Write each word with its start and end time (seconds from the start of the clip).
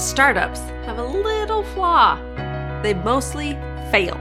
startups 0.00 0.60
have 0.86 0.98
a 0.98 1.04
little 1.04 1.62
flaw. 1.62 2.18
They 2.82 2.94
mostly 2.94 3.52
fail. 3.90 4.18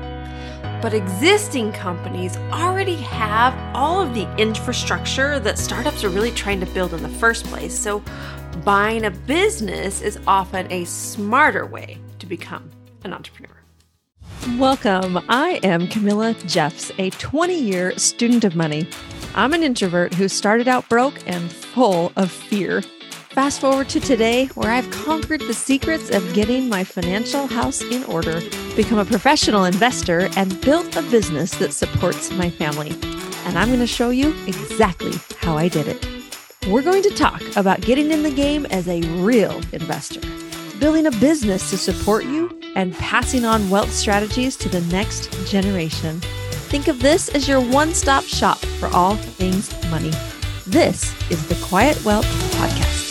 But 0.82 0.94
existing 0.94 1.72
companies 1.72 2.36
already 2.52 2.96
have 2.96 3.54
all 3.74 4.02
of 4.02 4.14
the 4.14 4.30
infrastructure 4.38 5.40
that 5.40 5.58
startups 5.58 6.04
are 6.04 6.10
really 6.10 6.32
trying 6.32 6.60
to 6.60 6.66
build 6.68 6.94
in 6.94 7.02
the 7.02 7.10
first 7.10 7.46
place. 7.46 7.74
So 7.78 8.04
buying 8.66 9.06
a 9.06 9.12
business 9.12 10.02
is 10.02 10.20
often 10.28 10.70
a 10.70 10.84
smarter 10.84 11.66
way 11.66 11.98
to 12.20 12.26
become 12.26 12.70
an 13.06 13.14
entrepreneur. 13.14 13.56
Welcome. 14.58 15.24
I 15.30 15.62
am 15.64 15.88
Camilla 15.88 16.34
Jeffs, 16.46 16.92
a 16.98 17.10
20 17.12 17.58
year 17.58 17.98
student 17.98 18.44
of 18.44 18.54
money. 18.54 18.86
I'm 19.34 19.54
an 19.54 19.64
introvert 19.64 20.14
who 20.14 20.28
started 20.28 20.68
out 20.68 20.90
broke 20.90 21.26
and 21.26 21.50
full 21.50 22.12
of 22.18 22.32
fear. 22.32 22.82
Fast 23.34 23.62
forward 23.62 23.88
to 23.90 24.00
today, 24.00 24.48
where 24.56 24.72
I've 24.72 24.90
conquered 24.90 25.42
the 25.42 25.54
secrets 25.54 26.10
of 26.10 26.34
getting 26.34 26.68
my 26.68 26.84
financial 26.84 27.46
house 27.46 27.80
in 27.84 28.04
order, 28.06 28.42
become 28.76 28.98
a 28.98 29.06
professional 29.06 29.66
investor, 29.66 30.30
and 30.36 30.60
built 30.62 30.96
a 30.96 31.04
business 31.04 31.52
that 31.60 31.72
supports 31.72 32.32
my 32.32 32.50
family. 32.50 32.90
And 33.46 33.58
I'm 33.58 33.68
going 33.68 33.80
to 33.82 33.88
show 33.88 34.10
you 34.10 34.36
exactly 34.48 35.14
how 35.38 35.56
I 35.58 35.68
did 35.68 35.88
it. 35.88 36.08
We're 36.68 36.82
going 36.82 37.04
to 37.04 37.12
talk 37.12 37.42
about 37.56 37.82
getting 37.82 38.10
in 38.10 38.24
the 38.24 38.32
game 38.32 38.66
as 38.66 38.88
a 38.88 39.02
real 39.22 39.62
investor, 39.74 40.22
building 40.80 41.06
a 41.06 41.12
business 41.12 41.70
to 41.70 41.78
support 41.78 42.26
you, 42.26 42.60
and 42.76 42.96
passing 42.96 43.46
on 43.46 43.70
wealth 43.70 43.94
strategies 43.94 44.56
to 44.58 44.70
the 44.70 44.82
next 44.92 45.32
generation. 45.48 46.20
Think 46.70 46.88
of 46.88 47.00
this 47.00 47.30
as 47.30 47.48
your 47.48 47.62
one 47.62 47.94
stop 47.94 48.24
shop 48.24 48.58
for 48.80 48.88
all 48.88 49.16
things 49.16 49.72
money. 49.92 50.12
This 50.66 51.14
is 51.32 51.48
the 51.48 51.64
Quiet 51.68 52.04
Wealth 52.04 52.26
Podcast. 52.56 53.09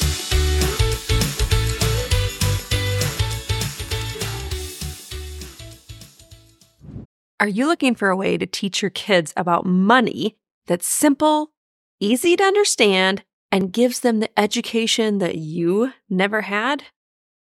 Are 7.41 7.49
you 7.49 7.67
looking 7.69 7.95
for 7.95 8.09
a 8.09 8.17
way 8.17 8.37
to 8.37 8.47
teach 8.47 8.83
your 8.83 8.91
kids 8.91 9.33
about 9.37 9.65
money 9.65 10.37
that's 10.67 10.89
simple, 10.89 11.53
easy 12.01 12.35
to 12.37 12.43
understand, 12.43 13.23
and 13.53 13.73
gives 13.73 14.01
them 14.01 14.19
the 14.19 14.39
education 14.39 15.19
that 15.19 15.37
you 15.37 15.93
never 16.11 16.41
had? 16.41 16.83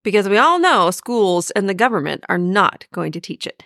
Because 0.05 0.29
we 0.29 0.37
all 0.37 0.59
know 0.59 0.91
schools 0.91 1.51
and 1.53 1.67
the 1.67 1.75
government 1.75 2.25
are 2.29 2.37
not 2.37 2.87
going 2.93 3.11
to 3.13 3.23
teach 3.23 3.47
it. 3.47 3.65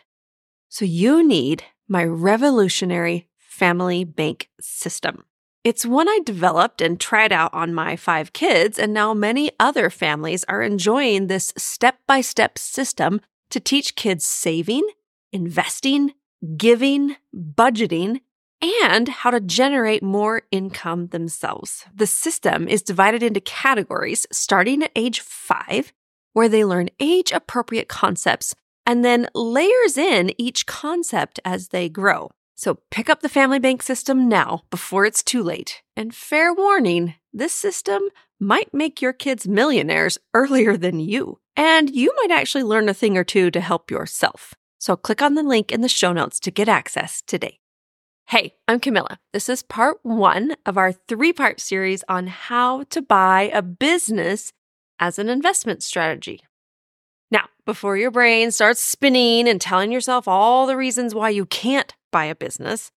So 0.69 0.84
you 0.84 1.27
need 1.27 1.64
my 1.89 2.05
revolutionary 2.05 3.28
family 3.36 4.05
bank 4.05 4.51
system. 4.61 5.25
It's 5.64 5.84
one 5.84 6.08
I 6.08 6.20
developed 6.25 6.81
and 6.81 7.01
tried 7.01 7.33
out 7.33 7.53
on 7.53 7.75
my 7.75 7.97
five 7.97 8.33
kids, 8.33 8.78
and 8.78 8.95
now 8.95 9.12
many 9.14 9.51
other 9.58 9.91
families 9.91 10.45
are 10.45 10.62
enjoying 10.62 11.27
this 11.27 11.53
step 11.56 11.98
by 12.06 12.20
step 12.20 12.56
system 12.56 13.20
to 13.51 13.58
teach 13.58 13.97
kids 13.97 14.25
saving, 14.25 14.89
investing, 15.33 16.12
giving, 16.56 17.16
budgeting, 17.34 18.20
and 18.84 19.08
how 19.08 19.30
to 19.30 19.41
generate 19.41 20.02
more 20.02 20.42
income 20.50 21.08
themselves. 21.08 21.84
The 21.94 22.06
system 22.06 22.69
is 22.69 22.83
divided 22.83 23.22
into 23.22 23.41
categories 23.41 24.27
starting 24.30 24.83
at 24.83 24.92
age 24.94 25.20
five, 25.20 25.92
where 26.33 26.48
they 26.48 26.64
learn 26.64 26.91
age 27.00 27.33
appropriate 27.33 27.88
concepts 27.88 28.55
and 28.86 29.05
then 29.05 29.28
layers 29.34 29.96
in 29.96 30.33
each 30.38 30.66
concept 30.66 31.41
as 31.44 31.68
they 31.68 31.88
grow. 31.88 32.30
So 32.56 32.78
pick 32.91 33.08
up 33.08 33.20
the 33.20 33.28
Family 33.28 33.58
Bank 33.58 33.83
system 33.83 34.28
now 34.28 34.64
before 34.70 35.06
it's 35.06 35.22
too 35.22 35.42
late. 35.42 35.83
And 35.96 36.14
fair 36.14 36.52
warning, 36.52 37.14
this 37.33 37.55
system 37.55 38.02
might 38.38 38.74
make 38.74 39.00
your 39.00 39.12
kids 39.12 39.48
millionaires 39.48 40.18
earlier 40.34 40.77
than 40.77 41.00
you. 41.00 41.38
And 41.56 41.94
you 41.94 42.12
might 42.16 42.30
actually 42.30 42.64
learn 42.64 42.88
a 42.88 42.94
thing 42.94 43.16
or 43.16 43.24
two 43.24 43.50
to 43.50 43.61
help 43.61 43.91
yourself. 43.91 44.55
So 44.81 44.97
click 44.97 45.20
on 45.20 45.34
the 45.34 45.42
link 45.42 45.70
in 45.70 45.83
the 45.83 45.89
show 45.91 46.14
notes 46.14 46.41
to 46.41 46.50
get 46.50 46.67
access 46.67 47.20
today. 47.27 47.61
Hey, 48.28 48.55
I'm 48.67 48.81
Camilla. 48.81 49.19
This 49.34 49.51
is 49.51 49.63
part 49.63 49.98
one 50.02 50.57
of 50.64 50.79
our 50.79 50.91
three 50.91 51.35
part 51.35 51.61
series 51.61 52.02
on 52.08 52.29
how 52.29 52.85
to 52.85 53.02
buy 53.02 53.51
a 53.52 53.61
business 53.61 54.55
as 54.98 55.19
an 55.19 55.29
investment 55.29 55.83
strategy. 55.83 56.40
Now, 57.30 57.51
before 57.67 57.98
your 57.98 58.11
brain 58.11 58.51
starts 58.51 58.80
spinning 58.80 59.46
and 59.46 59.61
telling 59.61 59.92
yourself 59.92 60.27
all 60.27 60.67
the 60.67 60.79
reasons 60.79 61.14
why 61.14 61.29
you 61.29 61.45
can't 61.45 61.95
buy 62.11 62.24
a 62.24 62.35
business, 62.35 62.90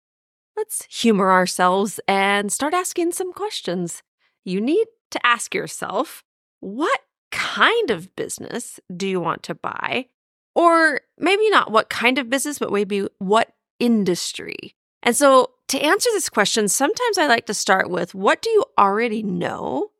let's 0.56 0.86
humor 0.88 1.32
ourselves 1.32 1.98
and 2.06 2.52
start 2.52 2.74
asking 2.74 3.10
some 3.10 3.32
questions. 3.32 4.04
You 4.44 4.60
need 4.60 4.86
to 5.10 5.26
ask 5.26 5.52
yourself 5.52 6.22
what 6.60 7.00
kind 7.32 7.90
of 7.90 8.14
business 8.14 8.78
do 8.96 9.08
you 9.08 9.20
want 9.20 9.42
to 9.42 9.56
buy? 9.56 10.06
Or 10.54 11.00
maybe 11.18 11.48
not 11.50 11.70
what 11.70 11.88
kind 11.88 12.18
of 12.18 12.30
business, 12.30 12.58
but 12.58 12.72
maybe 12.72 13.06
what 13.18 13.54
industry. 13.78 14.74
And 15.02 15.16
so 15.16 15.50
to 15.68 15.80
answer 15.80 16.10
this 16.12 16.28
question, 16.28 16.68
sometimes 16.68 17.18
I 17.18 17.26
like 17.26 17.46
to 17.46 17.54
start 17.54 17.90
with 17.90 18.14
what 18.14 18.42
do 18.42 18.50
you 18.50 18.64
already 18.78 19.22
know 19.22 19.90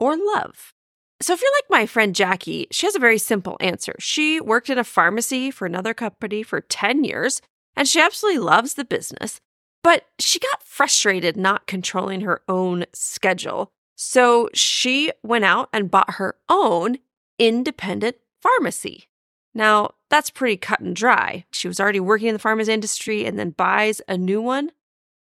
or 0.00 0.16
love? 0.16 0.72
So 1.20 1.34
if 1.34 1.40
you're 1.40 1.52
like 1.52 1.80
my 1.80 1.86
friend 1.86 2.14
Jackie, 2.14 2.66
she 2.72 2.86
has 2.86 2.96
a 2.96 3.00
very 3.00 3.18
simple 3.18 3.56
answer. 3.60 3.94
She 4.00 4.40
worked 4.40 4.70
in 4.70 4.78
a 4.78 4.84
pharmacy 4.84 5.50
for 5.52 5.66
another 5.66 5.94
company 5.94 6.42
for 6.42 6.60
10 6.60 7.04
years, 7.04 7.40
and 7.76 7.86
she 7.86 8.00
absolutely 8.00 8.40
loves 8.40 8.74
the 8.74 8.84
business. 8.84 9.40
But 9.84 10.06
she 10.18 10.40
got 10.40 10.64
frustrated 10.64 11.36
not 11.36 11.66
controlling 11.66 12.22
her 12.22 12.42
own 12.48 12.86
schedule. 12.92 13.68
So 13.94 14.48
she 14.54 15.12
went 15.22 15.44
out 15.44 15.68
and 15.72 15.90
bought 15.90 16.14
her 16.14 16.36
own 16.48 16.98
independent 17.38 18.16
pharmacy. 18.40 19.08
Now, 19.54 19.92
that's 20.10 20.30
pretty 20.30 20.56
cut 20.56 20.80
and 20.80 20.96
dry. 20.96 21.44
She 21.52 21.68
was 21.68 21.80
already 21.80 22.00
working 22.00 22.28
in 22.28 22.34
the 22.34 22.38
pharmacy 22.38 22.72
industry 22.72 23.24
and 23.24 23.38
then 23.38 23.50
buys 23.50 24.00
a 24.08 24.16
new 24.16 24.40
one. 24.40 24.70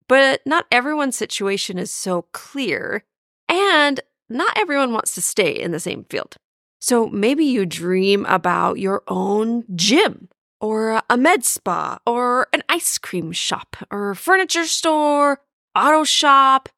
But 0.09 0.41
not 0.45 0.67
everyone's 0.71 1.17
situation 1.17 1.79
is 1.79 1.91
so 1.91 2.27
clear, 2.33 3.05
and 3.49 4.01
not 4.29 4.57
everyone 4.57 4.93
wants 4.93 5.15
to 5.15 5.23
stay 5.23 5.51
in 5.51 5.73
the 5.73 5.81
same 5.81 6.05
field. 6.05 6.37
So 6.81 7.09
maybe 7.09 7.45
you 7.45 7.65
dream 7.65 8.27
about 8.27 8.79
your 8.79 9.03
own 9.09 9.65
gym 9.75 10.29
or 10.61 11.03
a 11.09 11.17
med 11.17 11.45
spa 11.45 11.99
or 12.07 12.49
an 12.53 12.63
ice 12.69 12.99
cream 12.99 13.33
shop 13.33 13.77
or 13.91 14.15
furniture 14.15 14.67
store, 14.67 15.41
auto 15.75 16.05
shop, 16.05 16.69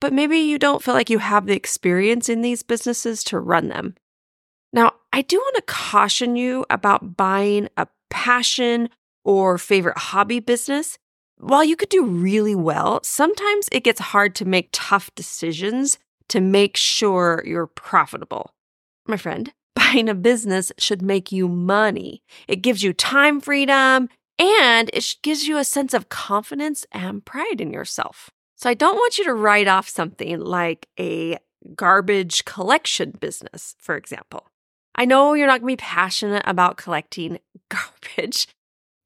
but 0.00 0.14
maybe 0.14 0.38
you 0.38 0.58
don't 0.58 0.82
feel 0.82 0.94
like 0.94 1.10
you 1.10 1.18
have 1.18 1.44
the 1.44 1.54
experience 1.54 2.30
in 2.30 2.40
these 2.40 2.62
businesses 2.62 3.22
to 3.24 3.38
run 3.38 3.68
them. 3.68 3.94
Now, 4.72 4.92
I 5.12 5.22
do 5.22 5.38
want 5.38 5.56
to 5.56 5.62
caution 5.62 6.36
you 6.36 6.64
about 6.70 7.16
buying 7.16 7.68
a 7.76 7.88
passion 8.08 8.88
or 9.24 9.58
favorite 9.58 9.98
hobby 9.98 10.40
business. 10.40 10.98
While 11.38 11.64
you 11.64 11.76
could 11.76 11.88
do 11.88 12.04
really 12.04 12.54
well, 12.54 13.00
sometimes 13.02 13.68
it 13.72 13.84
gets 13.84 14.00
hard 14.00 14.34
to 14.36 14.44
make 14.44 14.68
tough 14.72 15.12
decisions 15.14 15.98
to 16.28 16.40
make 16.40 16.76
sure 16.76 17.42
you're 17.44 17.66
profitable. 17.66 18.54
My 19.06 19.16
friend, 19.16 19.52
buying 19.74 20.08
a 20.08 20.14
business 20.14 20.70
should 20.78 21.02
make 21.02 21.32
you 21.32 21.48
money. 21.48 22.22
It 22.46 22.56
gives 22.56 22.82
you 22.82 22.92
time 22.92 23.40
freedom 23.40 24.08
and 24.38 24.90
it 24.92 25.16
gives 25.22 25.48
you 25.48 25.58
a 25.58 25.64
sense 25.64 25.92
of 25.92 26.08
confidence 26.08 26.86
and 26.92 27.24
pride 27.24 27.60
in 27.60 27.72
yourself. 27.72 28.30
So 28.56 28.70
I 28.70 28.74
don't 28.74 28.96
want 28.96 29.18
you 29.18 29.24
to 29.24 29.34
write 29.34 29.68
off 29.68 29.88
something 29.88 30.38
like 30.38 30.86
a 30.98 31.38
garbage 31.74 32.44
collection 32.44 33.12
business, 33.18 33.74
for 33.78 33.96
example. 33.96 34.49
I 35.00 35.06
know 35.06 35.32
you're 35.32 35.46
not 35.46 35.62
going 35.62 35.78
to 35.78 35.82
be 35.82 35.86
passionate 35.88 36.42
about 36.44 36.76
collecting 36.76 37.38
garbage, 37.70 38.48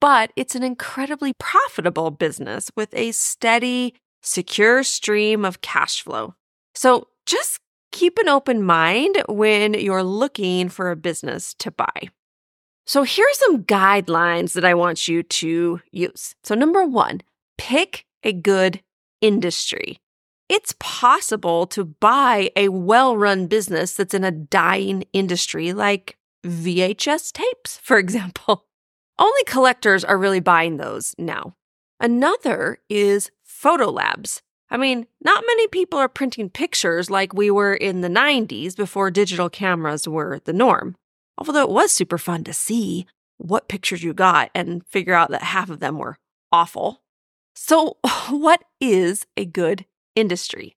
but 0.01 0.33
it's 0.35 0.57
an 0.57 0.65
incredibly 0.65 1.35
profitable 1.35 2.11
business 2.11 2.69
with 2.77 2.93
a 2.95 3.13
steady, 3.13 3.95
secure 4.21 4.83
stream 4.83 5.45
of 5.45 5.61
cash 5.61 6.03
flow. 6.03 6.35
So 6.75 7.07
just 7.27 7.61
keep 7.93 8.19
an 8.19 8.29
open 8.29 8.65
mind 8.65 9.23
when 9.29 9.75
you're 9.75 10.03
looking 10.03 10.69
for 10.69 10.91
a 10.91 10.97
business 10.97 11.55
to 11.61 11.71
buy. 11.71 12.09
So 12.87 13.05
here 13.05 13.25
are 13.25 13.35
some 13.35 13.63
guidelines 13.63 14.55
that 14.55 14.65
I 14.65 14.75
want 14.75 15.07
you 15.07 15.23
to 15.23 15.81
use. 15.93 16.35
So 16.43 16.57
number 16.57 16.85
one, 16.85 17.21
pick 17.57 18.05
a 18.25 18.33
good 18.33 18.83
industry 19.21 20.01
it's 20.49 20.75
possible 20.79 21.67
to 21.69 21.85
buy 21.85 22.51
a 22.57 22.69
well 22.69 23.17
run 23.17 23.47
business 23.47 23.95
that's 23.95 24.15
in 24.15 24.25
a 24.25 24.31
dying 24.31 25.05
industry 25.13 25.73
like 25.73 26.19
VHS 26.45 27.33
tapes, 27.33 27.79
for 27.83 27.99
example. 27.99 28.67
Only 29.19 29.45
collectors 29.47 30.05
are 30.05 30.19
really 30.19 30.41
buying 30.41 30.77
those 30.77 31.15
now. 31.19 31.55
Another 32.01 32.79
is 32.89 33.31
photo 33.45 33.91
labs. 33.91 34.43
I 34.71 34.77
mean, 34.77 35.07
not 35.25 35.45
many 35.47 35.69
people 35.69 36.01
are 36.01 36.09
printing 36.09 36.51
pictures 36.51 37.11
like 37.11 37.33
we 37.33 37.51
were 37.51 37.75
in 37.75 38.01
the 38.01 38.09
90s 38.09 38.77
before 38.77 39.11
digital 39.11 39.49
cameras 39.49 40.09
were 40.09 40.41
the 40.45 40.53
norm. 40.53 40.97
Although 41.39 41.63
it 41.63 41.71
was 41.71 41.93
super 41.93 42.19
fun 42.19 42.43
to 42.45 42.53
see 42.53 43.07
what 43.39 43.69
pictures 43.69 44.03
you 44.03 44.15
got 44.15 44.51
and 44.55 44.85
figure 44.87 45.15
out 45.15 45.31
that 45.31 45.43
half 45.43 45.71
of 45.71 45.81
them 45.81 45.99
were 45.99 46.19
awful. 46.51 47.03
So, 47.55 47.99
what 48.31 48.65
is 48.81 49.27
a 49.37 49.45
good 49.45 49.87
industry. 50.15 50.77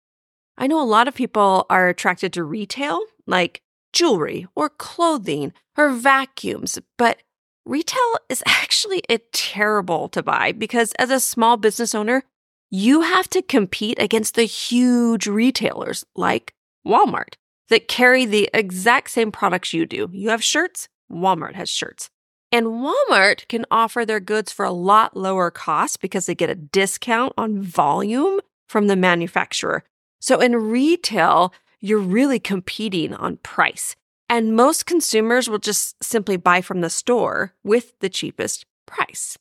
I 0.57 0.67
know 0.67 0.81
a 0.81 0.83
lot 0.83 1.07
of 1.07 1.15
people 1.15 1.65
are 1.69 1.87
attracted 1.87 2.33
to 2.33 2.43
retail, 2.43 3.01
like 3.25 3.61
jewelry 3.93 4.47
or 4.55 4.69
clothing 4.69 5.53
or 5.77 5.91
vacuums, 5.91 6.79
but 6.97 7.21
retail 7.65 7.99
is 8.29 8.43
actually 8.47 9.03
a 9.09 9.19
terrible 9.31 10.09
to 10.09 10.23
buy 10.23 10.51
because 10.51 10.93
as 10.93 11.09
a 11.09 11.19
small 11.19 11.57
business 11.57 11.93
owner, 11.93 12.23
you 12.69 13.01
have 13.01 13.29
to 13.29 13.41
compete 13.41 13.97
against 13.99 14.35
the 14.35 14.43
huge 14.43 15.27
retailers 15.27 16.05
like 16.15 16.53
Walmart 16.85 17.35
that 17.69 17.87
carry 17.87 18.25
the 18.25 18.49
exact 18.53 19.09
same 19.09 19.31
products 19.31 19.73
you 19.73 19.85
do. 19.85 20.09
You 20.11 20.29
have 20.29 20.43
shirts, 20.43 20.87
Walmart 21.11 21.55
has 21.55 21.69
shirts. 21.69 22.09
And 22.51 22.67
Walmart 22.67 23.47
can 23.49 23.65
offer 23.69 24.05
their 24.05 24.21
goods 24.21 24.51
for 24.51 24.65
a 24.65 24.71
lot 24.71 25.17
lower 25.17 25.51
cost 25.51 25.99
because 26.01 26.25
they 26.25 26.35
get 26.35 26.49
a 26.49 26.55
discount 26.55 27.33
on 27.37 27.61
volume 27.61 28.39
from 28.67 28.87
the 28.87 28.95
manufacturer. 28.95 29.83
So 30.19 30.39
in 30.39 30.55
retail, 30.55 31.53
you're 31.79 31.99
really 31.99 32.39
competing 32.39 33.13
on 33.13 33.37
price. 33.37 33.95
And 34.29 34.55
most 34.55 34.85
consumers 34.85 35.49
will 35.49 35.59
just 35.59 36.01
simply 36.03 36.37
buy 36.37 36.61
from 36.61 36.81
the 36.81 36.89
store 36.89 37.53
with 37.63 37.97
the 37.99 38.09
cheapest 38.09 38.65
price. 38.85 39.37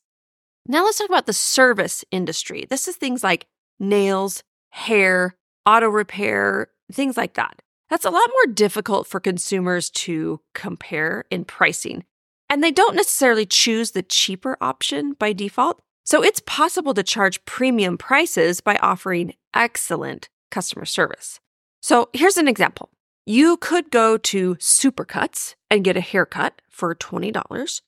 Now 0.68 0.84
let's 0.84 0.98
talk 0.98 1.08
about 1.08 1.26
the 1.26 1.32
service 1.32 2.04
industry. 2.10 2.66
This 2.68 2.88
is 2.88 2.96
things 2.96 3.24
like 3.24 3.46
nails, 3.78 4.42
hair, 4.70 5.36
auto 5.64 5.88
repair, 5.88 6.68
things 6.92 7.16
like 7.16 7.34
that. 7.34 7.62
That's 7.88 8.04
a 8.04 8.10
lot 8.10 8.28
more 8.32 8.52
difficult 8.52 9.06
for 9.06 9.20
consumers 9.20 9.90
to 9.90 10.40
compare 10.54 11.24
in 11.30 11.44
pricing. 11.44 12.04
And 12.48 12.62
they 12.62 12.72
don't 12.72 12.96
necessarily 12.96 13.46
choose 13.46 13.92
the 13.92 14.02
cheaper 14.02 14.56
option 14.60 15.14
by 15.14 15.32
default. 15.32 15.82
So 16.06 16.22
it's 16.22 16.40
possible 16.46 16.94
to 16.94 17.02
charge 17.02 17.44
premium 17.46 17.98
prices 17.98 18.60
by 18.60 18.76
offering 18.76 19.34
excellent 19.52 20.28
customer 20.52 20.84
service. 20.84 21.40
So 21.82 22.10
here's 22.12 22.36
an 22.36 22.46
example. 22.46 22.90
You 23.26 23.56
could 23.56 23.90
go 23.90 24.16
to 24.16 24.54
Supercuts 24.54 25.56
and 25.68 25.82
get 25.82 25.96
a 25.96 26.00
haircut 26.00 26.62
for 26.70 26.94
$20, 26.94 27.80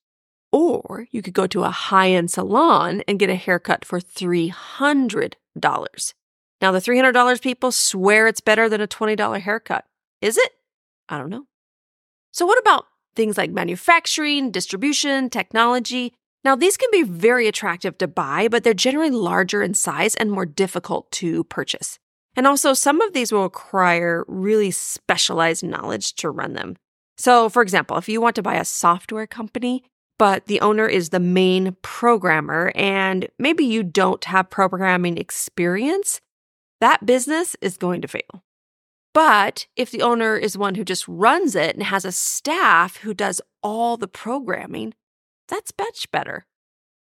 or 0.51 1.07
you 1.13 1.23
could 1.23 1.33
go 1.33 1.47
to 1.47 1.63
a 1.63 1.71
high 1.71 2.11
end 2.11 2.33
salon 2.33 3.05
and 3.07 3.21
get 3.21 3.31
a 3.31 3.37
haircut 3.37 3.85
for 3.85 4.01
$300. 4.01 5.35
Now, 6.61 6.73
the 6.73 6.81
$300 6.81 7.41
people 7.41 7.71
swear 7.71 8.27
it's 8.27 8.41
better 8.41 8.69
than 8.69 8.81
a 8.81 8.89
$20 8.89 9.41
haircut. 9.41 9.85
Is 10.21 10.37
it? 10.37 10.51
I 11.09 11.19
don't 11.19 11.31
know. 11.31 11.45
So, 12.33 12.47
what 12.47 12.59
about 12.59 12.87
things 13.15 13.39
like 13.39 13.53
manufacturing, 13.53 14.51
distribution, 14.51 15.31
technology? 15.31 16.15
Now, 16.45 16.55
these 16.55 16.77
can 16.77 16.89
be 16.93 17.03
very 17.03 17.47
attractive 17.49 17.99
to 17.99 18.09
buy, 18.09 18.49
but 18.49 18.65
they're 18.65 18.75
generally 18.75 19.11
larger 19.11 19.63
in 19.63 19.75
size 19.75 20.15
and 20.15 20.31
more 20.31 20.47
difficult 20.47 21.11
to 21.13 21.45
purchase. 21.45 21.99
And 22.37 22.47
also, 22.47 22.75
some 22.75 23.01
of 23.01 23.13
these 23.13 23.33
will 23.33 23.43
require 23.43 24.25
really 24.29 24.71
specialized 24.71 25.65
knowledge 25.65 26.15
to 26.17 26.31
run 26.31 26.55
them. 26.55 26.77
So, 27.17 27.49
for 27.49 27.63
example, 27.63 27.97
if 27.97 28.09
you 28.09 28.21
want 28.21 28.37
to 28.37 28.43
buy 28.43 28.55
a 28.55 28.65
software 28.65 29.27
company, 29.27 29.83
but 30.19 30.47
the 30.47 30.61
owner 30.61 30.87
is 30.87 31.11
the 31.11 31.21
main 31.21 31.77
programmer 31.83 32.73
and 32.75 33.29
maybe 33.39 33.65
you 33.65 33.83
don't 33.83 34.25
have 34.25 34.51
programming 34.51 35.19
experience, 35.19 36.21
that 36.81 37.07
business 37.07 37.57
is 37.61 37.77
going 37.77 38.03
to 38.03 38.09
fail. 38.09 38.45
But 39.15 39.67
if 39.75 39.91
the 39.91 40.03
owner 40.03 40.37
is 40.37 40.57
one 40.57 40.77
who 40.77 40.85
just 40.85 41.09
runs 41.09 41.57
it 41.57 41.75
and 41.75 41.83
has 41.85 42.05
a 42.05 42.13
staff 42.13 42.99
who 42.99 43.15
does 43.15 43.41
all 43.63 43.97
the 43.97 44.07
programming, 44.07 44.95
that's 45.49 45.73
much 45.79 46.11
better. 46.11 46.47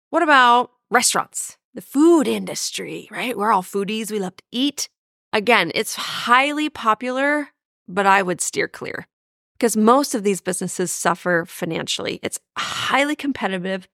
What 0.10 0.24
about 0.24 0.72
restaurants, 0.90 1.58
the 1.74 1.82
food 1.82 2.28
industry, 2.28 3.08
right? 3.12 3.38
We're 3.38 3.52
all 3.52 3.64
foodies, 3.64 4.12
we 4.12 4.20
love 4.20 4.38
to 4.38 4.44
eat. 4.52 4.90
Again, 5.34 5.72
it's 5.76 5.96
highly 5.96 6.70
popular, 6.70 7.50
but 7.88 8.06
I 8.06 8.22
would 8.22 8.42
steer 8.42 8.68
clear 8.68 9.08
because 9.58 9.76
most 9.76 10.16
of 10.16 10.24
these 10.24 10.40
businesses 10.40 10.92
suffer 10.92 11.46
financially. 11.46 12.20
It's 12.24 12.40
highly 12.58 13.16
competitive 13.16 13.88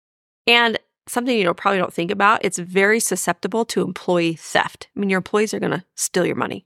and 0.46 0.78
something 1.08 1.38
you 1.38 1.54
probably 1.54 1.80
don't 1.80 1.94
think 1.94 2.12
about, 2.12 2.44
it's 2.44 2.58
very 2.58 3.00
susceptible 3.00 3.66
to 3.66 3.82
employee 3.82 4.36
theft. 4.36 4.88
I 4.96 5.00
mean, 5.00 5.10
your 5.10 5.18
employees 5.18 5.54
are 5.54 5.60
going 5.60 5.72
to 5.72 5.84
steal 5.96 6.26
your 6.26 6.36
money. 6.36 6.66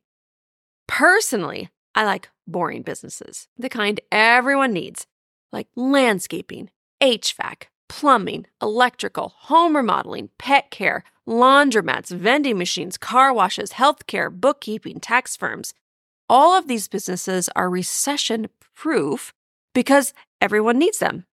Personally, 0.87 1.69
I 1.95 2.05
like 2.05 2.29
boring 2.47 2.83
businesses, 2.83 3.47
the 3.57 3.69
kind 3.69 3.99
everyone 4.11 4.73
needs, 4.73 5.07
like 5.51 5.67
landscaping, 5.75 6.69
HVAC, 7.01 7.63
plumbing, 7.89 8.45
electrical, 8.61 9.33
home 9.37 9.75
remodeling, 9.75 10.29
pet 10.37 10.71
care, 10.71 11.03
laundromats, 11.27 12.09
vending 12.09 12.57
machines, 12.57 12.97
car 12.97 13.33
washes, 13.33 13.71
healthcare, 13.71 14.31
bookkeeping, 14.31 14.99
tax 14.99 15.35
firms. 15.35 15.73
All 16.29 16.57
of 16.57 16.67
these 16.67 16.87
businesses 16.87 17.49
are 17.55 17.69
recession 17.69 18.47
proof 18.75 19.33
because 19.73 20.13
everyone 20.41 20.77
needs 20.77 20.99
them. 20.99 21.25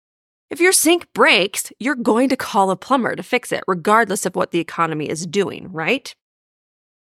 If 0.50 0.60
your 0.60 0.72
sink 0.72 1.08
breaks, 1.14 1.72
you're 1.80 1.94
going 1.94 2.28
to 2.28 2.36
call 2.36 2.70
a 2.70 2.76
plumber 2.76 3.16
to 3.16 3.22
fix 3.22 3.50
it, 3.50 3.64
regardless 3.66 4.26
of 4.26 4.36
what 4.36 4.50
the 4.50 4.60
economy 4.60 5.08
is 5.08 5.26
doing, 5.26 5.72
right? 5.72 6.14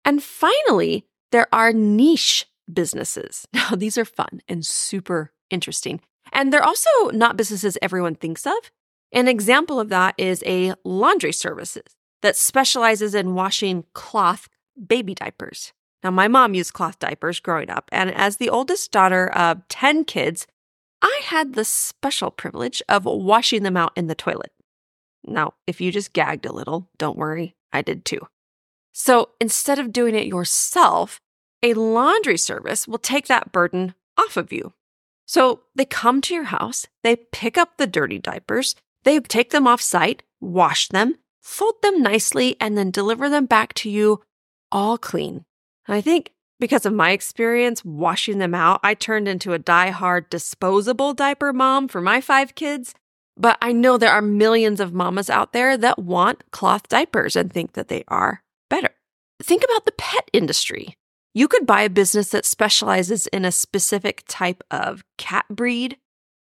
And 0.06 0.24
finally, 0.24 1.06
there 1.31 1.48
are 1.54 1.74
niche 1.74 2.45
businesses. 2.71 3.45
Now, 3.54 3.75
these 3.75 3.98
are 3.98 4.06
fun 4.06 4.42
and 4.48 4.65
super 4.65 5.31
interesting. 5.50 6.01
And 6.31 6.52
they're 6.52 6.64
also 6.64 6.90
not 7.12 7.38
businesses 7.38 7.78
everyone 7.81 8.16
thinks 8.16 8.48
of. 8.48 8.72
An 9.12 9.28
example 9.28 9.80
of 9.80 9.90
that 9.90 10.16
is 10.18 10.44
a 10.46 10.74
laundry 10.84 11.34
services 11.34 11.96
that 12.22 12.36
specializes 12.36 13.14
in 13.14 13.36
washing 13.36 13.86
cloth 13.94 14.50
baby 14.88 15.14
diapers. 15.14 15.74
Now, 16.04 16.12
my 16.12 16.28
mom 16.28 16.54
used 16.54 16.74
cloth 16.74 17.00
diapers 17.00 17.40
growing 17.40 17.70
up, 17.70 17.90
and 17.92 18.14
as 18.14 18.38
the 18.38 18.50
oldest 18.50 18.92
daughter 18.92 19.28
of 19.28 19.66
10 19.70 20.04
kids, 20.06 20.48
I 21.02 21.22
had 21.25 21.54
the 21.54 21.64
special 21.64 22.31
privilege 22.31 22.81
of 22.90 23.06
washing 23.06 23.64
them 23.64 23.78
out 23.78 23.94
in 23.96 24.08
the 24.08 24.16
toilet. 24.16 24.52
Now, 25.25 25.54
if 25.68 25.80
you 25.80 25.92
just 25.92 26.14
gagged 26.14 26.46
a 26.46 26.52
little, 26.52 26.90
don't 26.98 27.18
worry, 27.18 27.56
I 27.72 27.81
did 27.81 28.04
too. 28.04 28.28
So 28.92 29.30
instead 29.40 29.80
of 29.80 29.94
doing 29.94 30.16
it 30.16 30.28
yourself, 30.28 31.22
a 31.62 31.74
laundry 31.74 32.38
service 32.38 32.88
will 32.88 32.98
take 32.98 33.28
that 33.28 33.52
burden 33.52 33.96
off 34.18 34.38
of 34.38 34.52
you. 34.52 34.74
So 35.33 35.62
they 35.74 35.85
come 35.85 36.21
to 36.21 36.33
your 36.35 36.44
house, 36.44 36.85
they 37.01 37.15
pick 37.15 37.57
up 37.57 37.77
the 37.77 37.88
dirty 37.88 38.19
diapers, 38.19 38.75
they 39.03 39.19
take 39.19 39.50
them 39.50 39.65
off 39.65 39.81
site, 39.81 40.21
wash 40.39 40.89
them, 40.89 41.15
fold 41.41 41.81
them 41.81 42.03
nicely, 42.03 42.56
and 42.59 42.77
then 42.77 42.91
deliver 42.91 43.30
them 43.30 43.47
back 43.47 43.74
to 43.81 43.89
you 43.89 44.21
all 44.71 45.00
clean. 45.00 45.44
I 45.88 46.01
think 46.01 46.33
because 46.59 46.85
of 46.85 46.94
my 46.94 47.09
experience 47.09 47.83
washing 47.83 48.38
them 48.38 48.53
out, 48.53 48.80
I 48.83 48.94
turned 48.94 49.27
into 49.27 49.53
a 49.53 49.57
die-hard 49.57 50.30
disposable 50.30 51.15
diaper 51.15 51.51
mom 51.51 51.88
for 51.88 52.00
my 52.00 52.21
five 52.21 52.53
kids. 52.53 52.94
But 53.36 53.57
I 53.59 53.71
know 53.71 53.97
there 53.97 54.12
are 54.12 54.22
millions 54.22 54.79
of 54.79 54.93
mamas 54.93 55.31
out 55.31 55.51
there 55.51 55.75
that 55.77 55.98
want 55.98 56.43
cloth 56.51 56.88
diapers 56.88 57.36
and 57.36 57.51
think 57.51 57.74
that 57.74 57.88
they 57.88 58.03
are 58.08 58.43
better. 58.69 58.91
Think 59.41 59.63
about 59.63 59.86
the 59.86 59.93
pet 59.98 60.29
industry. 60.31 60.96
You 61.34 61.48
could 61.48 61.66
buy 61.66 61.82
a 61.82 61.90
business 61.90 62.30
that 62.30 62.46
specializes 62.46 63.25
in 63.28 63.44
a 63.44 63.52
specific 63.52 64.24
type 64.28 64.63
of 64.70 65.04
cat 65.18 65.46
breed 65.50 65.98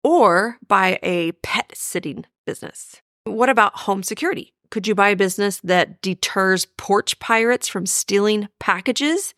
or 0.05 0.59
buy 0.67 0.99
a 1.03 1.33
pet 1.43 1.73
sitting 1.75 2.27
business. 2.45 3.01
What 3.25 3.49
about 3.49 3.77
home 3.77 4.03
security? 4.03 4.53
Could 4.71 4.87
you 4.87 4.95
buy 4.95 5.11
a 5.11 5.17
business 5.17 5.61
that 5.65 6.03
deters 6.03 6.67
porch 6.77 7.19
pirates 7.19 7.69
from 7.69 7.87
stealing 7.87 8.49
packages? 8.61 9.35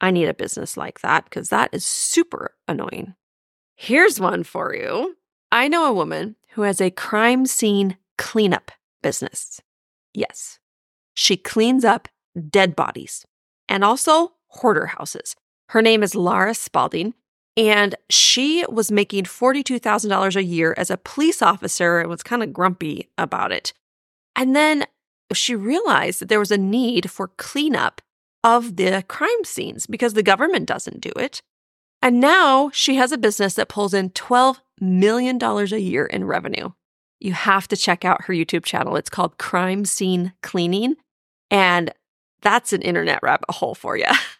I 0.00 0.12
need 0.12 0.28
a 0.28 0.34
business 0.34 0.76
like 0.76 1.00
that 1.00 1.24
because 1.24 1.48
that 1.48 1.70
is 1.72 1.84
super 1.84 2.54
annoying. 2.68 3.14
Here's 3.74 4.20
one 4.20 4.44
for 4.44 4.74
you. 4.74 5.16
I 5.50 5.66
know 5.68 5.86
a 5.86 5.92
woman 5.92 6.36
who 6.50 6.62
has 6.62 6.80
a 6.80 6.90
crime 6.90 7.46
scene 7.46 7.96
cleanup 8.16 8.70
business. 9.02 9.60
Yes, 10.14 10.58
she 11.14 11.36
cleans 11.36 11.84
up 11.84 12.08
dead 12.48 12.76
bodies 12.76 13.26
and 13.68 13.84
also 13.84 14.32
hoarder 14.48 14.86
houses. 14.86 15.34
Her 15.70 15.82
name 15.82 16.02
is 16.02 16.14
Laura 16.14 16.54
Spaulding, 16.54 17.14
and 17.56 17.94
she 18.08 18.64
was 18.68 18.90
making 18.90 19.24
$42,000 19.24 20.36
a 20.36 20.44
year 20.44 20.74
as 20.76 20.90
a 20.90 20.96
police 20.96 21.42
officer 21.42 21.98
and 21.98 22.08
was 22.08 22.22
kind 22.22 22.42
of 22.42 22.52
grumpy 22.52 23.08
about 23.18 23.52
it. 23.52 23.72
And 24.36 24.54
then 24.54 24.86
she 25.34 25.54
realized 25.54 26.20
that 26.20 26.28
there 26.28 26.38
was 26.38 26.50
a 26.50 26.58
need 26.58 27.10
for 27.10 27.28
cleanup 27.36 28.00
of 28.44 28.76
the 28.76 29.04
crime 29.08 29.44
scenes 29.44 29.86
because 29.86 30.14
the 30.14 30.22
government 30.22 30.66
doesn't 30.66 31.00
do 31.00 31.10
it. 31.16 31.42
And 32.00 32.20
now 32.20 32.70
she 32.72 32.94
has 32.94 33.12
a 33.12 33.18
business 33.18 33.54
that 33.54 33.68
pulls 33.68 33.92
in 33.92 34.10
$12 34.10 34.58
million 34.80 35.42
a 35.42 35.78
year 35.78 36.06
in 36.06 36.24
revenue. 36.24 36.70
You 37.18 37.32
have 37.32 37.66
to 37.68 37.76
check 37.76 38.04
out 38.04 38.24
her 38.26 38.32
YouTube 38.32 38.64
channel. 38.64 38.96
It's 38.96 39.10
called 39.10 39.38
Crime 39.38 39.84
Scene 39.84 40.32
Cleaning. 40.42 40.94
And 41.50 41.92
that's 42.40 42.72
an 42.72 42.82
internet 42.82 43.20
rabbit 43.22 43.50
hole 43.50 43.74
for 43.74 43.96
you. 43.96 44.06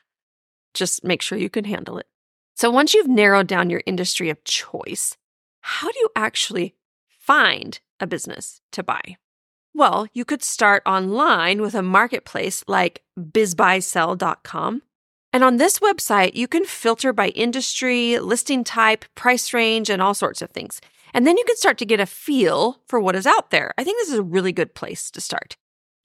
Just 0.79 1.03
make 1.03 1.23
sure 1.23 1.37
you 1.37 1.51
can 1.51 1.65
handle 1.65 1.99
it. 1.99 2.07
So 2.55 2.71
once 2.71 2.95
you've 2.95 3.09
narrowed 3.09 3.49
down 3.49 3.69
your 3.69 3.83
industry 3.85 4.31
of 4.31 4.45
choice, 4.45 5.17
how 5.61 5.91
do 5.91 5.99
you 5.99 6.09
actually 6.15 6.77
find 7.19 7.81
a 7.99 8.07
business 8.07 8.61
to 8.73 8.85
buy? 8.85 9.17
Well, 9.75 10.07
you 10.13 10.25
could 10.25 10.43
start 10.45 10.85
online 10.87 11.61
with 11.61 11.75
a 11.75 11.83
marketplace 11.83 12.63
like 12.69 13.03
bizbuysell.com 13.19 14.83
And 15.33 15.45
on 15.45 15.57
this 15.57 15.81
website, 15.81 16.35
you 16.35 16.47
can 16.49 16.65
filter 16.65 17.13
by 17.13 17.29
industry, 17.29 18.19
listing 18.21 18.63
type, 18.65 19.05
price 19.17 19.53
range, 19.53 19.91
and 19.91 20.01
all 20.01 20.15
sorts 20.15 20.43
of 20.43 20.51
things. 20.51 20.81
And 21.13 21.27
then 21.27 21.37
you 21.37 21.45
can 21.45 21.57
start 21.57 21.77
to 21.79 21.87
get 21.87 22.01
a 22.01 22.07
feel 22.07 22.81
for 22.87 23.01
what 23.01 23.17
is 23.17 23.27
out 23.27 23.51
there. 23.51 23.75
I 23.77 23.85
think 23.85 23.99
this 23.99 24.11
is 24.11 24.19
a 24.19 24.23
really 24.23 24.53
good 24.53 24.75
place 24.75 25.11
to 25.11 25.21
start. 25.21 25.57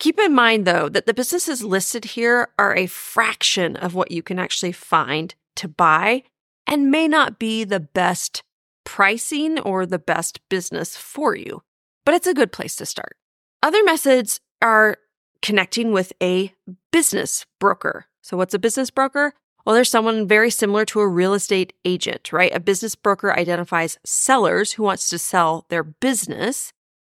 Keep 0.03 0.19
in 0.19 0.33
mind, 0.33 0.65
though, 0.65 0.89
that 0.89 1.05
the 1.05 1.13
businesses 1.13 1.63
listed 1.63 2.03
here 2.03 2.49
are 2.59 2.75
a 2.75 2.87
fraction 2.87 3.77
of 3.77 3.95
what 3.95 4.11
you 4.11 4.21
can 4.21 4.37
actually 4.37 4.73
find 4.73 5.33
to 5.55 5.69
buy 5.69 6.23
and 6.67 6.91
may 6.91 7.07
not 7.07 7.39
be 7.39 7.63
the 7.63 7.79
best 7.79 8.43
pricing 8.83 9.59
or 9.59 9.85
the 9.85 9.97
best 9.97 10.41
business 10.49 10.97
for 10.97 11.37
you, 11.37 11.63
but 12.03 12.13
it's 12.13 12.27
a 12.27 12.33
good 12.33 12.51
place 12.51 12.75
to 12.75 12.85
start. 12.85 13.15
Other 13.61 13.81
methods 13.85 14.41
are 14.61 14.97
connecting 15.41 15.93
with 15.93 16.11
a 16.21 16.53
business 16.91 17.45
broker. 17.57 18.07
So, 18.21 18.35
what's 18.35 18.53
a 18.53 18.59
business 18.59 18.89
broker? 18.89 19.33
Well, 19.65 19.73
there's 19.73 19.89
someone 19.89 20.27
very 20.27 20.49
similar 20.49 20.83
to 20.83 20.99
a 20.99 21.07
real 21.07 21.33
estate 21.33 21.71
agent, 21.85 22.33
right? 22.33 22.53
A 22.53 22.59
business 22.59 22.95
broker 22.95 23.31
identifies 23.31 23.99
sellers 24.05 24.73
who 24.73 24.83
wants 24.83 25.07
to 25.11 25.17
sell 25.17 25.65
their 25.69 25.81
business 25.81 26.73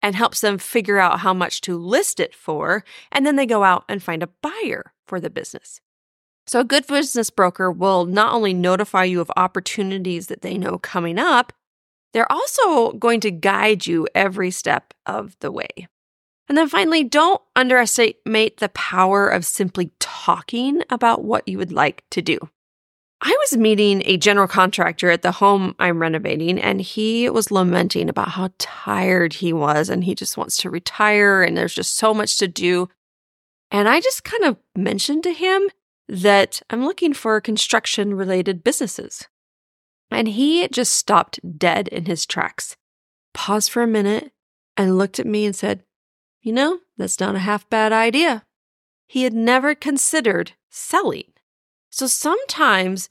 and 0.07 0.15
helps 0.15 0.41
them 0.41 0.57
figure 0.57 1.01
out 1.01 1.19
how 1.19 1.35
much 1.35 1.61
to 1.61 1.77
list 1.77 2.21
it 2.21 2.33
for. 2.33 2.85
And 3.11 3.27
then 3.27 3.35
they 3.35 3.45
go 3.45 3.65
out 3.65 3.85
and 3.89 4.01
find 4.01 4.23
a 4.23 4.29
buyer 4.41 4.93
for 5.05 5.19
the 5.19 5.29
business. 5.29 5.81
So, 6.47 6.61
a 6.61 6.65
good 6.65 6.87
business 6.87 7.29
broker 7.29 7.73
will 7.73 8.07
not 8.07 8.33
only 8.33 8.55
notify 8.55 9.03
you 9.03 9.21
of 9.21 9.33
opportunities 9.37 10.29
that 10.29 10.43
they 10.43 10.57
know 10.57 10.79
coming 10.79 11.19
up, 11.19 11.53
they're 12.13 12.31
also 12.31 12.93
going 12.93 13.19
to 13.23 13.33
guide 13.33 13.89
you 13.89 14.07
every 14.15 14.53
step 14.53 14.95
of 15.07 15.37
the 15.41 15.51
way. 15.51 15.89
And 16.49 16.57
then 16.57 16.69
finally, 16.69 17.03
don't 17.03 17.43
underestimate 17.57 18.59
the 18.59 18.69
power 18.69 19.29
of 19.29 19.45
simply 19.45 19.91
talking 19.99 20.83
about 20.89 21.25
what 21.25 21.49
you 21.49 21.59
would 21.59 21.73
like 21.73 22.05
to 22.13 22.23
do. 22.23 22.39
I 23.21 23.35
was 23.41 23.57
meeting 23.57 24.03
a 24.05 24.19
general 24.19 24.47
contractor 24.47 25.11
at 25.11 25.23
the 25.23 25.33
home 25.33 25.75
I'm 25.79 26.01
renovating, 26.01 26.61
and 26.61 26.81
he 26.81 27.31
was 27.31 27.51
lamenting 27.51 28.09
about 28.09 28.31
how 28.31 28.51
tired 28.59 29.35
he 29.35 29.53
was 29.53 29.89
and 29.89 30.05
he 30.05 30.15
just 30.15 30.37
wants 30.37 30.59
to 30.59 30.71
retire 30.71 31.43
and 31.43 31.57
there's 31.57 31.75
just 31.75 31.97
so 31.97 32.13
much 32.13 32.39
to 32.39 32.49
do. 32.49 32.89
And 33.71 33.89
I 33.89 34.01
just 34.01 34.23
kind 34.23 34.45
of 34.45 34.59
mentioned 34.77 35.23
to 35.25 35.33
him 35.33 35.69
that 36.09 36.63
I'm 36.71 36.85
looking 36.85 37.15
for 37.15 37.41
construction 37.41 38.15
related 38.15 38.63
businesses. 38.63 39.27
And 40.11 40.29
he 40.29 40.69
just 40.69 40.93
stopped 40.93 41.59
dead 41.59 41.89
in 41.89 42.05
his 42.05 42.27
tracks, 42.27 42.77
paused 43.35 43.71
for 43.71 43.83
a 43.83 43.89
minute, 43.89 44.31
and 44.77 44.99
looked 44.99 45.19
at 45.19 45.27
me 45.27 45.47
and 45.47 45.57
said, 45.57 45.83
You 46.43 46.53
know, 46.53 46.81
that's 46.97 47.19
not 47.19 47.35
a 47.35 47.41
half 47.41 47.69
bad 47.71 47.93
idea. 47.93 48.45
He 49.07 49.25
had 49.25 49.35
never 49.35 49.75
considered 49.75 50.53
selling. 50.71 51.33
So 51.97 52.07
sometimes 52.07 53.09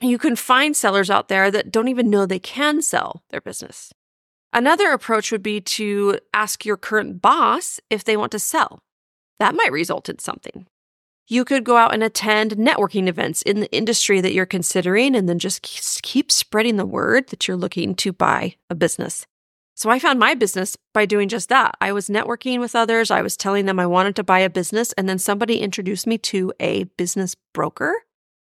you 0.00 0.16
can 0.16 0.34
find 0.34 0.74
sellers 0.74 1.10
out 1.10 1.28
there 1.28 1.50
that 1.50 1.70
don't 1.70 1.88
even 1.88 2.08
know 2.08 2.24
they 2.24 2.38
can 2.38 2.80
sell 2.80 3.22
their 3.28 3.42
business. 3.42 3.92
Another 4.50 4.92
approach 4.92 5.30
would 5.30 5.42
be 5.42 5.60
to 5.60 6.18
ask 6.32 6.64
your 6.64 6.78
current 6.78 7.20
boss 7.20 7.80
if 7.90 8.02
they 8.02 8.16
want 8.16 8.32
to 8.32 8.38
sell. 8.38 8.78
That 9.40 9.54
might 9.54 9.72
result 9.72 10.08
in 10.08 10.20
something. 10.20 10.66
You 11.28 11.44
could 11.44 11.64
go 11.64 11.76
out 11.76 11.92
and 11.92 12.02
attend 12.02 12.52
networking 12.52 13.08
events 13.08 13.42
in 13.42 13.60
the 13.60 13.70
industry 13.76 14.22
that 14.22 14.32
you're 14.32 14.46
considering 14.46 15.14
and 15.14 15.28
then 15.28 15.38
just 15.38 15.60
keep 15.60 16.32
spreading 16.32 16.76
the 16.76 16.86
word 16.86 17.28
that 17.28 17.46
you're 17.46 17.58
looking 17.58 17.94
to 17.96 18.10
buy 18.10 18.56
a 18.70 18.74
business. 18.74 19.26
So 19.82 19.90
I 19.90 19.98
found 19.98 20.20
my 20.20 20.34
business 20.34 20.76
by 20.94 21.06
doing 21.06 21.28
just 21.28 21.48
that. 21.48 21.74
I 21.80 21.90
was 21.90 22.08
networking 22.08 22.60
with 22.60 22.76
others. 22.76 23.10
I 23.10 23.20
was 23.20 23.36
telling 23.36 23.66
them 23.66 23.80
I 23.80 23.86
wanted 23.86 24.14
to 24.14 24.22
buy 24.22 24.38
a 24.38 24.48
business, 24.48 24.92
and 24.92 25.08
then 25.08 25.18
somebody 25.18 25.58
introduced 25.58 26.06
me 26.06 26.18
to 26.18 26.52
a 26.60 26.84
business 26.84 27.34
broker. 27.52 27.92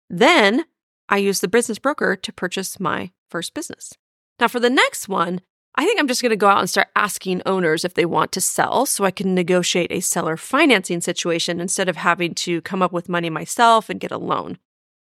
Then 0.08 0.64
I 1.10 1.18
used 1.18 1.42
the 1.42 1.48
business 1.48 1.78
broker 1.78 2.16
to 2.16 2.32
purchase 2.32 2.80
my 2.80 3.10
first 3.28 3.52
business. 3.52 3.92
Now, 4.40 4.48
for 4.48 4.60
the 4.60 4.70
next 4.70 5.10
one, 5.10 5.42
I 5.74 5.84
think 5.84 6.00
I'm 6.00 6.08
just 6.08 6.22
going 6.22 6.30
to 6.30 6.36
go 6.36 6.48
out 6.48 6.60
and 6.60 6.70
start 6.70 6.88
asking 6.96 7.42
owners 7.44 7.84
if 7.84 7.92
they 7.92 8.06
want 8.06 8.32
to 8.32 8.40
sell 8.40 8.86
so 8.86 9.04
I 9.04 9.10
can 9.10 9.34
negotiate 9.34 9.92
a 9.92 10.00
seller 10.00 10.38
financing 10.38 11.02
situation 11.02 11.60
instead 11.60 11.90
of 11.90 11.96
having 11.96 12.34
to 12.36 12.62
come 12.62 12.80
up 12.80 12.92
with 12.92 13.10
money 13.10 13.28
myself 13.28 13.90
and 13.90 14.00
get 14.00 14.10
a 14.10 14.16
loan. 14.16 14.56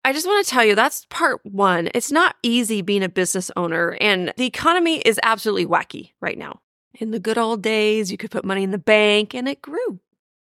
I 0.07 0.13
just 0.13 0.25
want 0.25 0.45
to 0.45 0.49
tell 0.49 0.63
you 0.63 0.73
that's 0.73 1.05
part 1.09 1.45
one. 1.45 1.89
It's 1.93 2.13
not 2.13 2.37
easy 2.41 2.81
being 2.81 3.03
a 3.03 3.09
business 3.09 3.51
owner, 3.57 3.97
and 3.99 4.33
the 4.37 4.45
economy 4.45 4.99
is 4.99 5.19
absolutely 5.21 5.65
wacky 5.65 6.13
right 6.21 6.37
now. 6.37 6.61
In 6.93 7.11
the 7.11 7.19
good 7.19 7.37
old 7.37 7.61
days, 7.61 8.09
you 8.09 8.17
could 8.17 8.31
put 8.31 8.45
money 8.45 8.63
in 8.63 8.71
the 8.71 8.77
bank 8.77 9.35
and 9.35 9.49
it 9.49 9.61
grew. 9.61 9.99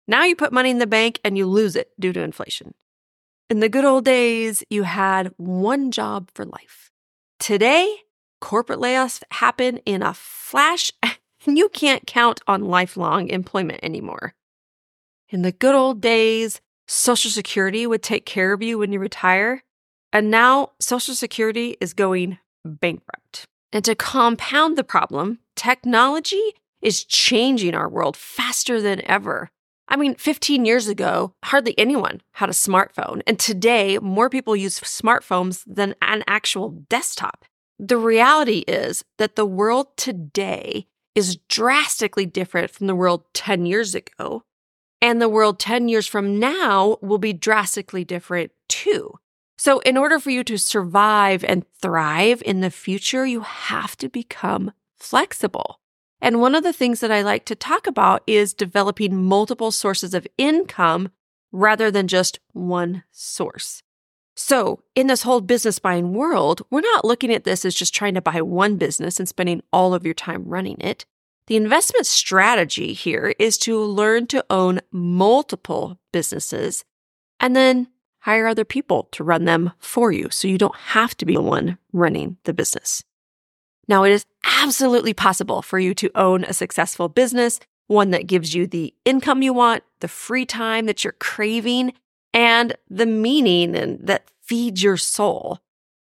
Now 0.06 0.24
you 0.24 0.36
put 0.36 0.52
money 0.52 0.68
in 0.68 0.78
the 0.78 0.86
bank 0.86 1.20
and 1.24 1.38
you 1.38 1.46
lose 1.46 1.74
it 1.74 1.90
due 1.98 2.12
to 2.12 2.20
inflation. 2.20 2.74
In 3.48 3.60
the 3.60 3.70
good 3.70 3.86
old 3.86 4.04
days, 4.04 4.62
you 4.68 4.82
had 4.82 5.32
one 5.38 5.90
job 5.90 6.30
for 6.34 6.44
life. 6.44 6.90
Today, 7.38 7.96
corporate 8.42 8.78
layoffs 8.78 9.22
happen 9.30 9.78
in 9.86 10.02
a 10.02 10.12
flash, 10.12 10.92
and 11.46 11.56
you 11.56 11.70
can't 11.70 12.06
count 12.06 12.42
on 12.46 12.66
lifelong 12.66 13.28
employment 13.28 13.80
anymore. 13.82 14.34
In 15.30 15.40
the 15.40 15.52
good 15.52 15.74
old 15.74 16.02
days, 16.02 16.60
Social 16.86 17.30
Security 17.30 17.86
would 17.86 18.02
take 18.02 18.26
care 18.26 18.52
of 18.52 18.62
you 18.62 18.78
when 18.78 18.92
you 18.92 18.98
retire. 18.98 19.62
And 20.12 20.30
now 20.30 20.70
Social 20.80 21.14
Security 21.14 21.76
is 21.80 21.92
going 21.92 22.38
bankrupt. 22.64 23.44
And 23.72 23.84
to 23.84 23.94
compound 23.94 24.78
the 24.78 24.84
problem, 24.84 25.40
technology 25.56 26.54
is 26.80 27.04
changing 27.04 27.74
our 27.74 27.88
world 27.88 28.16
faster 28.16 28.80
than 28.80 29.04
ever. 29.08 29.50
I 29.88 29.96
mean, 29.96 30.14
15 30.16 30.64
years 30.64 30.88
ago, 30.88 31.34
hardly 31.44 31.78
anyone 31.78 32.20
had 32.32 32.48
a 32.48 32.52
smartphone. 32.52 33.22
And 33.26 33.38
today, 33.38 33.98
more 33.98 34.28
people 34.28 34.56
use 34.56 34.80
smartphones 34.80 35.62
than 35.66 35.94
an 36.02 36.24
actual 36.26 36.84
desktop. 36.88 37.44
The 37.78 37.96
reality 37.96 38.64
is 38.66 39.04
that 39.18 39.36
the 39.36 39.46
world 39.46 39.96
today 39.96 40.86
is 41.14 41.36
drastically 41.48 42.26
different 42.26 42.70
from 42.70 42.86
the 42.86 42.94
world 42.94 43.24
10 43.34 43.66
years 43.66 43.94
ago. 43.94 44.42
And 45.00 45.20
the 45.20 45.28
world 45.28 45.58
10 45.58 45.88
years 45.88 46.06
from 46.06 46.38
now 46.38 46.98
will 47.02 47.18
be 47.18 47.32
drastically 47.32 48.04
different 48.04 48.52
too. 48.68 49.18
So, 49.58 49.78
in 49.80 49.96
order 49.96 50.18
for 50.18 50.30
you 50.30 50.44
to 50.44 50.58
survive 50.58 51.42
and 51.44 51.64
thrive 51.80 52.42
in 52.44 52.60
the 52.60 52.70
future, 52.70 53.24
you 53.24 53.40
have 53.40 53.96
to 53.98 54.08
become 54.08 54.72
flexible. 54.98 55.80
And 56.20 56.40
one 56.40 56.54
of 56.54 56.62
the 56.62 56.72
things 56.72 57.00
that 57.00 57.10
I 57.10 57.22
like 57.22 57.44
to 57.46 57.54
talk 57.54 57.86
about 57.86 58.22
is 58.26 58.54
developing 58.54 59.22
multiple 59.22 59.70
sources 59.70 60.12
of 60.14 60.26
income 60.36 61.10
rather 61.52 61.90
than 61.90 62.08
just 62.08 62.38
one 62.52 63.04
source. 63.10 63.82
So, 64.34 64.82
in 64.94 65.06
this 65.06 65.22
whole 65.22 65.40
business 65.40 65.78
buying 65.78 66.12
world, 66.12 66.60
we're 66.70 66.82
not 66.82 67.06
looking 67.06 67.32
at 67.32 67.44
this 67.44 67.64
as 67.64 67.74
just 67.74 67.94
trying 67.94 68.14
to 68.14 68.20
buy 68.20 68.42
one 68.42 68.76
business 68.76 69.18
and 69.18 69.26
spending 69.26 69.62
all 69.72 69.94
of 69.94 70.04
your 70.04 70.14
time 70.14 70.44
running 70.46 70.78
it. 70.80 71.06
The 71.46 71.56
investment 71.56 72.06
strategy 72.06 72.92
here 72.92 73.32
is 73.38 73.56
to 73.58 73.80
learn 73.80 74.26
to 74.28 74.44
own 74.50 74.80
multiple 74.90 75.98
businesses 76.12 76.84
and 77.38 77.54
then 77.54 77.88
hire 78.20 78.48
other 78.48 78.64
people 78.64 79.04
to 79.12 79.22
run 79.22 79.44
them 79.44 79.70
for 79.78 80.10
you 80.10 80.28
so 80.30 80.48
you 80.48 80.58
don't 80.58 80.74
have 80.76 81.16
to 81.18 81.24
be 81.24 81.34
the 81.34 81.42
one 81.42 81.78
running 81.92 82.38
the 82.42 82.52
business. 82.52 83.04
Now, 83.86 84.02
it 84.02 84.10
is 84.10 84.26
absolutely 84.44 85.14
possible 85.14 85.62
for 85.62 85.78
you 85.78 85.94
to 85.94 86.10
own 86.16 86.42
a 86.42 86.52
successful 86.52 87.08
business, 87.08 87.60
one 87.86 88.10
that 88.10 88.26
gives 88.26 88.52
you 88.52 88.66
the 88.66 88.92
income 89.04 89.42
you 89.42 89.52
want, 89.52 89.84
the 90.00 90.08
free 90.08 90.44
time 90.44 90.86
that 90.86 91.04
you're 91.04 91.12
craving, 91.12 91.92
and 92.34 92.76
the 92.90 93.06
meaning 93.06 93.76
and 93.76 94.04
that 94.04 94.28
feeds 94.42 94.82
your 94.82 94.96
soul. 94.96 95.60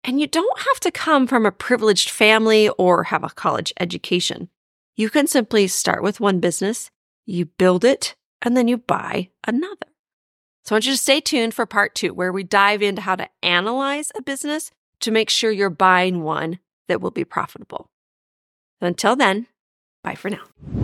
And 0.05 0.21
you 0.21 0.29
don't 0.29 0.61
have 0.61 0.79
to 0.81 0.93
come 0.93 1.27
from 1.27 1.45
a 1.45 1.51
privileged 1.51 2.11
family 2.11 2.69
or 2.71 3.05
have 3.05 3.25
a 3.25 3.31
college 3.31 3.73
education. 3.81 4.51
You 4.97 5.11
can 5.11 5.27
simply 5.27 5.67
start 5.67 6.03
with 6.03 6.21
one 6.21 6.41
business, 6.41 6.91
you 7.27 7.47
build 7.47 7.85
it, 7.85 8.15
and 8.43 8.57
then 8.57 8.69
you 8.69 8.77
buy 8.77 9.31
another. 9.47 9.87
So 10.65 10.75
I 10.75 10.77
want 10.77 10.87
you 10.87 10.93
to 10.93 10.99
stay 10.99 11.21
tuned 11.21 11.53
for 11.53 11.67
part 11.67 11.95
two, 11.95 12.15
where 12.15 12.33
we 12.33 12.45
dive 12.45 12.81
into 12.81 13.03
how 13.03 13.17
to 13.17 13.29
analyze 13.43 14.13
a 14.17 14.23
business 14.23 14.71
to 15.01 15.11
make 15.11 15.31
sure 15.31 15.51
you're 15.51 15.69
buying 15.71 16.23
one 16.23 16.59
that 16.89 17.01
will 17.01 17.11
be 17.11 17.25
profitable. 17.25 17.91
Until 18.81 19.17
then, 19.17 19.47
bye 20.03 20.15
for 20.15 20.31
now. 20.31 20.84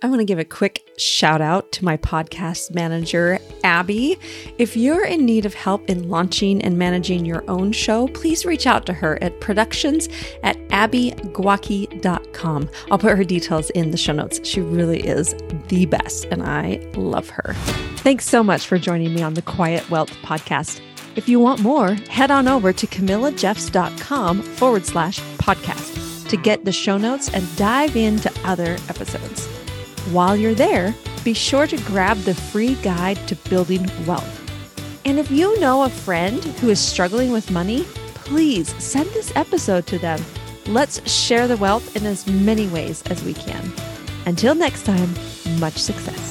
I 0.00 0.06
want 0.06 0.20
to 0.20 0.24
give 0.24 0.38
a 0.38 0.44
quick 0.44 0.88
shout 0.96 1.40
out 1.40 1.72
to 1.72 1.84
my 1.84 1.96
podcast 1.96 2.72
manager, 2.72 3.40
Abby. 3.64 4.16
If 4.56 4.76
you're 4.76 5.04
in 5.04 5.24
need 5.24 5.44
of 5.44 5.54
help 5.54 5.90
in 5.90 6.08
launching 6.08 6.62
and 6.62 6.78
managing 6.78 7.24
your 7.24 7.42
own 7.48 7.72
show, 7.72 8.06
please 8.08 8.46
reach 8.46 8.64
out 8.64 8.86
to 8.86 8.92
her 8.92 9.20
at 9.20 9.40
productions 9.40 10.08
at 10.44 10.56
abbygwacki.com. 10.68 12.70
I'll 12.92 12.98
put 12.98 13.16
her 13.16 13.24
details 13.24 13.70
in 13.70 13.90
the 13.90 13.96
show 13.96 14.12
notes. 14.12 14.38
She 14.46 14.60
really 14.60 15.00
is 15.00 15.34
the 15.66 15.86
best, 15.86 16.26
and 16.26 16.44
I 16.44 16.76
love 16.94 17.28
her. 17.30 17.54
Thanks 17.96 18.28
so 18.28 18.44
much 18.44 18.68
for 18.68 18.78
joining 18.78 19.12
me 19.14 19.22
on 19.22 19.34
the 19.34 19.42
Quiet 19.42 19.90
Wealth 19.90 20.12
podcast. 20.22 20.80
If 21.16 21.28
you 21.28 21.40
want 21.40 21.60
more, 21.60 21.94
head 22.08 22.30
on 22.30 22.46
over 22.46 22.72
to 22.72 22.86
camillajeffs.com 22.86 24.42
forward 24.42 24.86
slash 24.86 25.18
podcast 25.38 26.28
to 26.28 26.36
get 26.36 26.64
the 26.64 26.70
show 26.70 26.98
notes 26.98 27.34
and 27.34 27.56
dive 27.56 27.96
into 27.96 28.32
other 28.44 28.76
episodes. 28.88 29.57
While 30.10 30.36
you're 30.36 30.54
there, 30.54 30.94
be 31.22 31.34
sure 31.34 31.66
to 31.66 31.76
grab 31.82 32.16
the 32.18 32.34
free 32.34 32.76
guide 32.76 33.18
to 33.28 33.36
building 33.50 33.90
wealth. 34.06 34.34
And 35.04 35.18
if 35.18 35.30
you 35.30 35.60
know 35.60 35.82
a 35.82 35.90
friend 35.90 36.42
who 36.42 36.70
is 36.70 36.80
struggling 36.80 37.30
with 37.30 37.50
money, 37.50 37.84
please 38.14 38.74
send 38.82 39.10
this 39.10 39.34
episode 39.36 39.86
to 39.88 39.98
them. 39.98 40.18
Let's 40.66 41.06
share 41.10 41.46
the 41.46 41.58
wealth 41.58 41.94
in 41.94 42.06
as 42.06 42.26
many 42.26 42.68
ways 42.68 43.02
as 43.10 43.22
we 43.22 43.34
can. 43.34 43.70
Until 44.24 44.54
next 44.54 44.86
time, 44.86 45.10
much 45.58 45.76
success. 45.76 46.27